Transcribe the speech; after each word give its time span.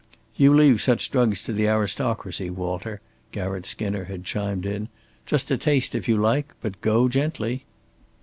"You 0.35 0.55
leave 0.55 0.81
such 0.81 1.11
drugs 1.11 1.43
to 1.43 1.53
the 1.53 1.67
aristocracy, 1.67 2.49
Walter," 2.49 3.01
Garratt 3.31 3.67
Skinner 3.67 4.05
had 4.05 4.23
chimed 4.23 4.65
in. 4.65 4.89
"Just 5.27 5.51
a 5.51 5.59
taste 5.59 5.93
if 5.93 6.07
you 6.07 6.17
like. 6.17 6.55
But 6.59 6.81
go 6.81 7.07
gently." 7.07 7.65